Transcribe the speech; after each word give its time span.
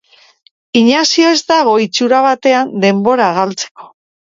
Inaxio 0.79 1.33
ez 1.35 1.43
dago, 1.51 1.77
itxura 1.85 2.23
batean, 2.29 2.73
denbora 2.87 3.31
galtzeko. 3.39 3.91